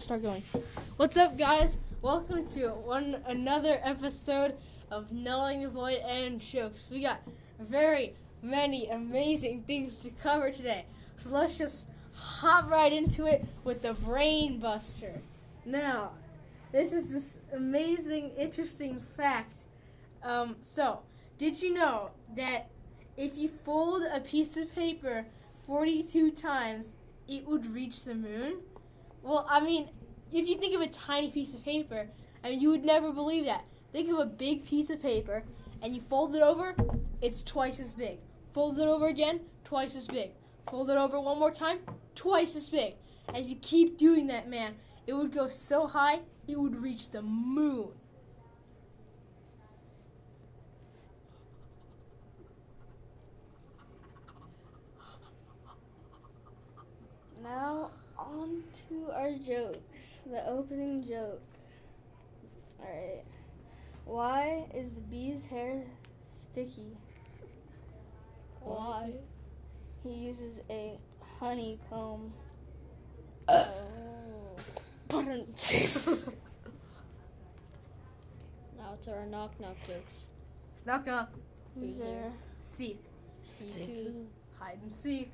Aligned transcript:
start 0.00 0.22
going. 0.22 0.42
What's 0.96 1.16
up, 1.16 1.38
guys? 1.38 1.76
Welcome 2.02 2.46
to 2.48 2.68
one 2.68 3.22
another 3.26 3.78
episode 3.82 4.56
of 4.90 5.12
Knowing 5.12 5.62
the 5.62 5.68
Void 5.68 5.98
and 6.04 6.40
Jokes. 6.40 6.88
We 6.90 7.02
got 7.02 7.20
very 7.60 8.14
many 8.42 8.88
amazing 8.88 9.62
things 9.62 9.98
to 9.98 10.10
cover 10.10 10.50
today, 10.50 10.86
so 11.16 11.30
let's 11.30 11.56
just 11.56 11.88
hop 12.12 12.70
right 12.70 12.92
into 12.92 13.26
it 13.26 13.44
with 13.62 13.82
the 13.82 13.94
Brain 13.94 14.58
Buster. 14.58 15.20
Now, 15.64 16.10
this 16.72 16.92
is 16.92 17.12
this 17.12 17.40
amazing, 17.52 18.32
interesting 18.36 19.00
fact. 19.16 19.54
Um, 20.22 20.56
so, 20.60 21.00
did 21.38 21.62
you 21.62 21.72
know 21.72 22.10
that 22.36 22.68
if 23.16 23.36
you 23.36 23.48
fold 23.48 24.02
a 24.12 24.20
piece 24.20 24.56
of 24.56 24.74
paper 24.74 25.26
42 25.66 26.32
times, 26.32 26.94
it 27.28 27.46
would 27.46 27.72
reach 27.72 28.04
the 28.04 28.14
moon? 28.14 28.56
Well, 29.24 29.46
I 29.48 29.60
mean, 29.60 29.88
if 30.30 30.46
you 30.46 30.58
think 30.58 30.74
of 30.74 30.82
a 30.82 30.86
tiny 30.86 31.30
piece 31.30 31.54
of 31.54 31.64
paper, 31.64 32.08
I 32.44 32.50
mean, 32.50 32.60
you 32.60 32.68
would 32.68 32.84
never 32.84 33.10
believe 33.10 33.46
that. 33.46 33.64
Think 33.90 34.10
of 34.10 34.18
a 34.18 34.26
big 34.26 34.66
piece 34.66 34.90
of 34.90 35.00
paper, 35.00 35.44
and 35.80 35.94
you 35.94 36.02
fold 36.02 36.36
it 36.36 36.42
over, 36.42 36.76
it's 37.22 37.40
twice 37.40 37.80
as 37.80 37.94
big. 37.94 38.18
Fold 38.52 38.78
it 38.78 38.86
over 38.86 39.08
again, 39.08 39.40
twice 39.64 39.96
as 39.96 40.06
big. 40.06 40.32
Fold 40.70 40.90
it 40.90 40.98
over 40.98 41.18
one 41.18 41.38
more 41.38 41.50
time, 41.50 41.78
twice 42.14 42.54
as 42.54 42.68
big. 42.68 42.96
And 43.28 43.38
if 43.38 43.48
you 43.48 43.56
keep 43.56 43.96
doing 43.96 44.26
that, 44.26 44.46
man, 44.46 44.74
it 45.06 45.14
would 45.14 45.32
go 45.32 45.48
so 45.48 45.86
high, 45.86 46.20
it 46.46 46.60
would 46.60 46.82
reach 46.82 47.08
the 47.10 47.22
moon. 47.22 47.88
Now 57.42 57.90
on 58.18 58.62
to 58.88 59.10
our 59.12 59.32
jokes. 59.32 60.20
The 60.26 60.46
opening 60.48 61.06
joke. 61.06 61.42
Alright. 62.80 63.24
Why 64.04 64.66
is 64.74 64.92
the 64.92 65.00
bee's 65.00 65.46
hair 65.46 65.84
sticky? 66.42 66.96
Why? 68.60 69.12
He 70.02 70.10
uses 70.10 70.60
a 70.70 70.98
honeycomb. 71.38 72.32
Oh. 73.48 73.64
Now 78.76 78.98
to 79.02 79.12
our 79.12 79.26
knock 79.26 79.58
knock 79.60 79.76
jokes. 79.86 80.26
Knock 80.84 81.06
knock. 81.06 81.32
Who's 81.74 82.00
there? 82.02 82.32
Seek. 82.60 83.02
Seek. 83.42 84.10
Hide 84.58 84.78
and 84.82 84.92
seek. 84.92 85.32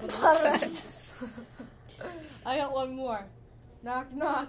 I 2.46 2.56
got 2.56 2.72
one 2.72 2.94
more. 2.96 3.26
Knock 3.82 4.10
knock. 4.14 4.48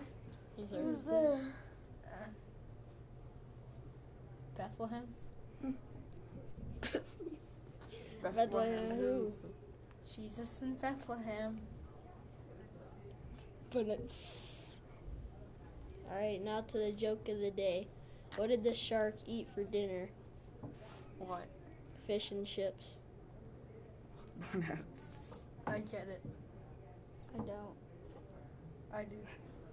Who's 0.56 0.70
there? 0.70 0.82
Who's 0.82 1.02
there? 1.04 1.40
Bethlehem. 4.58 5.04
Bethlehem 8.24 8.90
who? 8.92 9.34
Jesus 10.16 10.62
in 10.62 10.76
Bethlehem. 10.76 11.60
But 13.72 13.88
it's. 13.88 14.82
Alright, 16.10 16.44
now 16.44 16.62
to 16.62 16.78
the 16.78 16.92
joke 16.94 17.28
of 17.28 17.40
the 17.40 17.52
day. 17.52 17.88
What 18.38 18.48
did 18.48 18.64
the 18.64 18.74
shark 18.74 19.16
eat 19.26 19.50
for 19.54 19.64
dinner? 19.64 20.08
What? 21.20 21.48
Fish 22.08 22.32
and 22.32 22.48
chips. 22.48 22.96
That's 24.54 25.41
I 25.68 25.80
get 25.80 26.08
it. 26.08 26.22
I 27.34 27.38
don't. 27.38 27.76
I 28.94 29.04
do. 29.04 29.16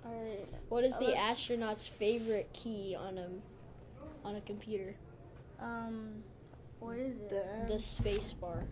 Alright. 0.06 0.48
What 0.68 0.84
is 0.84 0.96
the 0.98 1.14
Uh, 1.14 1.18
astronaut's 1.30 1.86
favorite 1.86 2.48
key 2.52 2.94
on 2.98 3.18
a 3.18 3.28
on 4.24 4.36
a 4.36 4.40
computer? 4.42 4.94
Um, 5.60 6.22
what 6.80 6.96
is 6.98 7.18
it? 7.18 7.66
The 7.68 7.80
space 7.80 8.32
bar. 8.32 8.64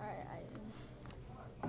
Alright, 0.00 0.26
I. 1.62 1.68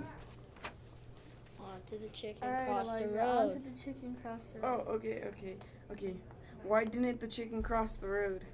On 1.64 1.82
to 1.88 1.98
the 1.98 2.10
chicken 2.10 2.44
Alright, 2.44 2.64
across 2.68 2.94
the 2.94 3.04
Elijah, 3.06 3.26
on 3.26 3.48
to 3.50 3.56
road. 3.56 3.66
the 3.66 3.72
chicken 3.80 4.16
cross 4.22 4.46
the 4.48 4.60
road. 4.60 4.84
oh 4.88 4.92
okay 4.94 5.24
okay 5.28 5.56
okay. 5.92 6.16
Why 6.64 6.86
didn't 6.86 7.20
the 7.20 7.28
chicken 7.28 7.62
cross 7.62 7.98
the 7.98 8.08
road? 8.08 8.46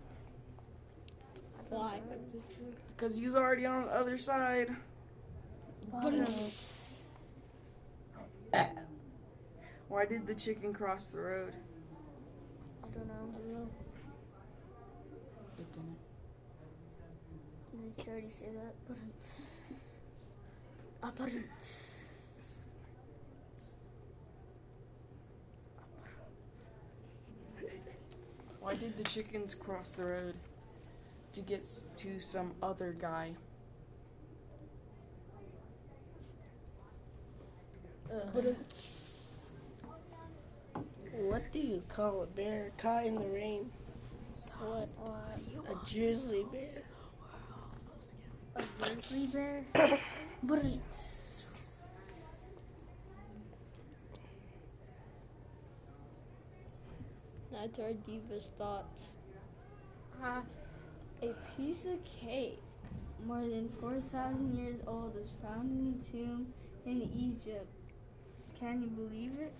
Why? 1.69 1.99
Cause 2.97 3.17
he 3.17 3.25
was 3.25 3.35
already 3.35 3.65
on 3.65 3.83
the 3.83 3.93
other 3.93 4.17
side. 4.17 4.75
But 6.01 6.13
it's. 6.13 7.09
Why 9.87 10.05
did 10.05 10.27
the 10.27 10.35
chicken 10.35 10.73
cross 10.73 11.07
the 11.07 11.19
road? 11.19 11.53
I 12.83 12.87
don't 12.95 13.07
know. 13.07 13.69
It 15.59 15.71
didn't. 15.71 15.97
Did 17.95 18.05
you 18.05 18.11
already 18.11 18.29
say 18.29 18.47
that? 18.47 18.73
But 18.87 18.97
Ah, 21.01 21.11
but 21.15 21.29
Why 28.69 28.75
did 28.75 28.95
the 28.97 29.03
chickens 29.03 29.55
cross 29.55 29.93
the 29.93 30.05
road? 30.05 30.35
To 31.33 31.41
get 31.41 31.65
to 31.95 32.19
some 32.19 32.51
other 32.61 32.95
guy. 32.99 33.31
Ugh. 38.13 38.45
What 41.13 41.51
do 41.51 41.57
you 41.57 41.81
call 41.89 42.21
a 42.21 42.27
bear 42.27 42.69
caught 42.77 43.07
in 43.07 43.15
the 43.15 43.27
rain? 43.29 43.71
What? 44.59 44.87
A 45.67 45.91
grizzly 45.91 46.45
bear. 46.51 46.83
a 48.55 48.63
grizzly 48.77 49.29
bear. 49.33 49.65
but 50.43 50.63
Now 50.63 51.08
to 57.67 57.83
our 57.83 57.91
divas 58.07 58.49
thoughts. 58.57 59.13
Uh, 60.23 60.41
a 61.21 61.33
piece 61.57 61.85
of 61.85 62.03
cake 62.03 62.61
more 63.25 63.41
than 63.41 63.69
four 63.79 63.99
thousand 64.11 64.57
years 64.57 64.79
old 64.87 65.15
was 65.15 65.35
found 65.43 65.71
in 65.71 65.99
a 65.99 66.11
tomb 66.11 66.47
in 66.85 67.01
Egypt. 67.13 67.67
Can 68.59 68.81
you 68.81 68.87
believe 68.89 69.33
it? 69.39 69.53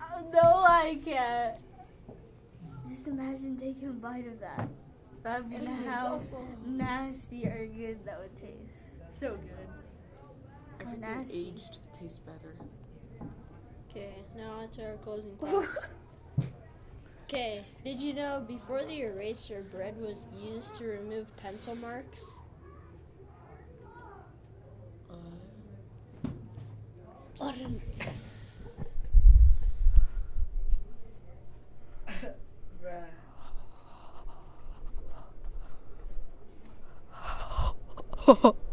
uh, 0.00 0.20
no, 0.32 0.40
I 0.64 0.98
can't. 1.04 1.56
Just 2.88 3.06
imagine 3.08 3.56
taking 3.56 3.88
a 3.88 3.92
bite 3.92 4.26
of 4.26 4.40
that. 4.40 4.68
That'd 5.22 5.50
be 5.50 5.56
And 5.56 5.68
how 5.86 6.18
nasty 6.66 7.46
or 7.46 7.66
good 7.66 8.04
that 8.06 8.18
would 8.18 8.34
taste. 8.36 9.12
so 9.12 9.36
good. 9.36 9.68
Everything 10.80 11.00
nasty. 11.00 11.48
aged 11.54 11.78
tastes 11.92 12.20
better. 12.20 12.56
Okay, 13.90 14.14
now 14.36 14.52
on 14.60 14.68
to 14.70 14.84
our 14.86 14.94
closing 14.96 15.36
thoughts. 15.40 15.86
Okay, 17.32 17.64
did 17.84 18.00
you 18.00 18.12
know 18.12 18.44
before 18.48 18.82
the 18.84 19.02
eraser 19.02 19.64
bread 19.70 19.94
was 20.00 20.26
used 20.36 20.74
to 20.78 20.84
remove 20.84 21.28
pencil 21.36 21.76
marks? 21.76 22.24
Uh. 38.28 38.52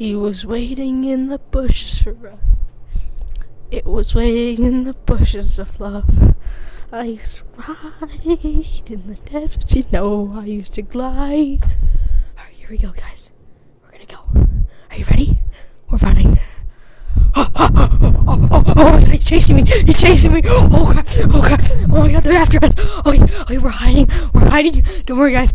He 0.00 0.16
was 0.16 0.46
waiting 0.46 1.04
in 1.04 1.28
the 1.28 1.38
bushes 1.38 1.98
for 1.98 2.26
us. 2.26 2.38
It 3.70 3.84
was 3.84 4.14
waiting 4.14 4.64
in 4.64 4.84
the 4.84 4.94
bushes 4.94 5.58
of 5.58 5.78
love. 5.78 6.36
I 6.90 7.02
used 7.04 7.36
to 7.36 7.44
ride 7.58 8.90
in 8.90 9.08
the 9.08 9.18
desert, 9.30 9.76
you 9.76 9.84
know. 9.92 10.32
I 10.34 10.46
used 10.46 10.72
to 10.72 10.80
glide. 10.80 11.64
Alright, 12.34 12.54
here 12.54 12.68
we 12.70 12.78
go, 12.78 12.92
guys. 12.92 13.30
We're 13.82 13.90
gonna 13.90 14.06
go. 14.06 14.20
Are 14.90 14.96
you 14.96 15.04
ready? 15.04 15.38
We're 15.90 15.98
running. 15.98 16.38
Oh, 17.36 17.48
oh, 17.56 17.68
oh, 17.76 17.98
oh, 18.00 18.26
oh, 18.28 18.48
oh, 18.52 18.74
oh 18.76 18.98
he's 18.98 19.24
chasing 19.24 19.56
me! 19.56 19.64
He's 19.64 20.00
chasing 20.00 20.32
me! 20.32 20.40
Oh 20.46 20.92
god! 20.94 21.06
Oh 21.32 21.42
god! 21.42 21.60
Oh 21.84 22.06
my 22.06 22.12
god, 22.12 22.22
they're 22.22 22.40
after 22.40 22.58
us! 22.64 22.72
Oh, 22.78 23.02
okay, 23.06 23.22
okay, 23.22 23.56
oh, 23.56 23.60
we're 23.60 23.68
hiding! 23.68 24.08
We're 24.32 24.48
hiding! 24.48 24.82
Don't 25.04 25.18
worry, 25.18 25.32
guys. 25.32 25.52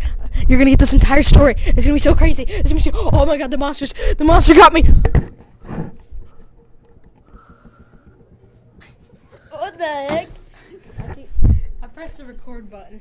You're 0.48 0.58
gonna 0.58 0.70
get 0.70 0.78
this 0.78 0.92
entire 0.92 1.22
story. 1.22 1.54
It's 1.58 1.84
gonna 1.84 1.94
be 1.94 1.98
so 1.98 2.14
crazy. 2.14 2.44
It's 2.44 2.70
gonna 2.70 2.76
be 2.76 2.80
so. 2.80 2.90
Oh 2.94 3.26
my 3.26 3.36
god, 3.36 3.50
the 3.50 3.58
monsters! 3.58 3.92
The 4.16 4.24
monster 4.24 4.54
got 4.54 4.72
me! 4.72 4.82
What 9.50 9.78
the 9.78 9.84
heck? 9.84 10.28
I 10.98 11.14
keep, 11.14 11.28
I 11.82 11.86
pressed 11.88 12.18
the 12.18 12.24
record 12.24 12.70
button. 12.70 13.00